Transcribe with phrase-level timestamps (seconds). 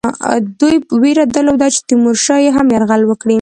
[0.59, 3.29] دوی وېره درلوده چې تیمورشاه هم یرغل وکړي.